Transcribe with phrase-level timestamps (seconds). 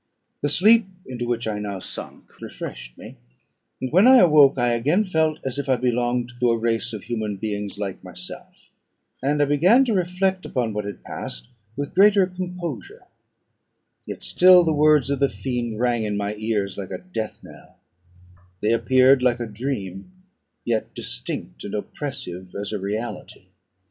[0.41, 3.17] The sleep into which I now sunk refreshed me;
[3.79, 7.03] and when I awoke, I again felt as if I belonged to a race of
[7.03, 8.71] human beings like myself,
[9.21, 13.03] and I began to reflect upon what had passed with greater composure;
[14.07, 17.77] yet still the words of the fiend rung in my ears like a death knell,
[18.59, 20.11] they appeared like a dream,
[20.65, 23.43] yet distinct and oppressive as a reality.